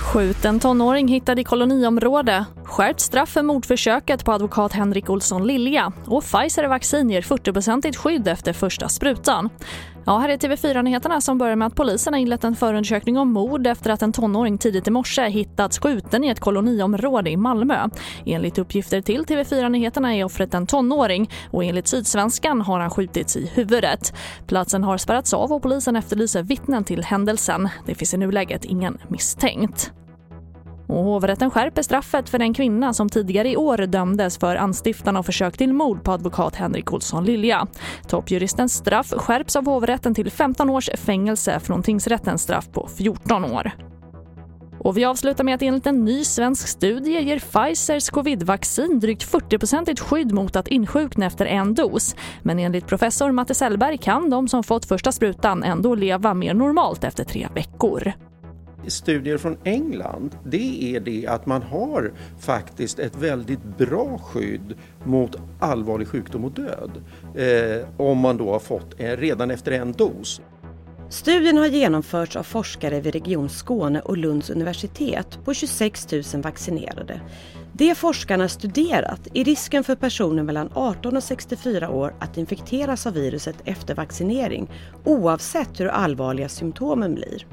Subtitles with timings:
[0.00, 2.44] Skjuten tonåring hittad i koloniområde.
[2.74, 5.92] Skärpt straff för mordförsöket på advokat Henrik Olsson Lilja.
[6.06, 9.48] Och Pfizer-vaccin ger 40-procentigt skydd efter första sprutan.
[10.06, 13.66] Ja, här är TV4-nyheterna som börjar med att polisen har inlett en förundersökning om mord
[13.66, 17.88] efter att en tonåring tidigt i morse hittats skjuten i ett koloniområde i Malmö.
[18.26, 23.50] Enligt uppgifter till TV4-nyheterna är offret en tonåring och enligt Sydsvenskan har han skjutits i
[23.54, 24.14] huvudet.
[24.46, 27.68] Platsen har spärrats av och polisen efterlyser vittnen till händelsen.
[27.86, 29.92] Det finns i nuläget ingen misstänkt.
[30.94, 35.26] Och hovrätten skärper straffet för den kvinna som tidigare i år dömdes för anstiftan och
[35.26, 37.66] försök till mord på advokat Henrik Olsson Lilja.
[38.08, 43.70] Toppjuristens straff skärps av hovrätten till 15 års fängelse från tingsrättens straff på 14 år.
[44.78, 50.00] Och vi avslutar med att enligt en ny svensk studie ger Pfizers covidvaccin drygt 40-procentigt
[50.00, 52.16] skydd mot att insjukna efter en dos.
[52.42, 57.04] Men enligt professor Matte Sellberg kan de som fått första sprutan ändå leva mer normalt
[57.04, 58.12] efter tre veckor
[58.90, 65.36] studier från England det är det att man har faktiskt ett väldigt bra skydd mot
[65.60, 66.90] allvarlig sjukdom och död
[67.34, 70.40] eh, om man då har fått eh, redan efter en dos.
[71.08, 77.20] Studien har genomförts av forskare vid Region Skåne och Lunds universitet på 26 000 vaccinerade.
[77.72, 83.12] Det forskarna studerat är risken för personer mellan 18 och 64 år att infekteras av
[83.12, 84.70] viruset efter vaccinering
[85.04, 87.46] oavsett hur allvarliga symptomen blir.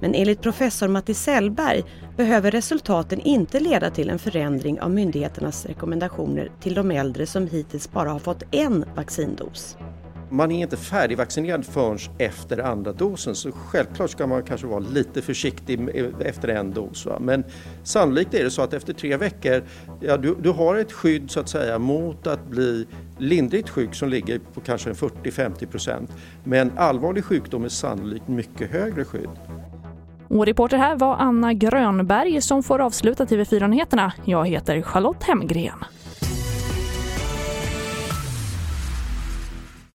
[0.00, 1.84] Men enligt professor Matti Sellberg
[2.16, 7.92] behöver resultaten inte leda till en förändring av myndigheternas rekommendationer till de äldre som hittills
[7.92, 9.76] bara har fått en vaccindos.
[10.34, 15.22] Man är inte färdigvaccinerad förrän efter andra dosen så självklart ska man kanske vara lite
[15.22, 15.88] försiktig
[16.20, 17.06] efter en dos.
[17.06, 17.18] Va?
[17.20, 17.44] Men
[17.82, 19.62] sannolikt är det så att efter tre veckor,
[20.00, 22.86] ja, du, du har ett skydd så att säga mot att bli
[23.18, 26.12] lindrigt sjuk som ligger på kanske 40-50 procent.
[26.44, 29.30] Men allvarlig sjukdom är sannolikt mycket högre skydd.
[30.28, 34.12] Och reporter här var Anna Grönberg som får avsluta TV4-nyheterna.
[34.24, 35.84] Jag heter Charlotte Hemgren.